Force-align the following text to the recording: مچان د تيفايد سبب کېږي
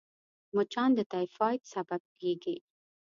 مچان 0.55 0.89
د 0.97 0.99
تيفايد 1.13 1.61
سبب 1.73 2.01
کېږي 2.19 2.55